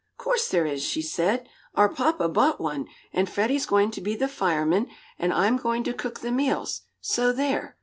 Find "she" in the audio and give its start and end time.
0.81-0.99